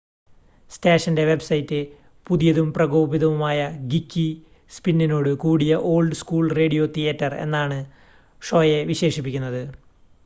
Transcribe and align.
"സ്റ്റേഷന്റെ 0.71 1.25
വെബ്സൈറ്റ് 1.25 1.79
"പുതിയതും 2.27 2.73
പ്രകോപിതവുമായ 2.73 3.59
ഗീക്കി 3.87 4.25
സ്‌പിന്നോട് 4.71 5.31
കൂടിയ 5.43 5.75
ഓൾഡ് 5.91 6.15
സ്കൂൾ 6.15 6.47
റേഡിയോ 6.53 6.85
തിയേറ്റർ" 6.97 7.35
എന്നാണ് 7.45 7.79
ഷോയെ 8.41 8.81
വിശേഷിപ്പിക്കുന്നത്‌. 8.85 9.63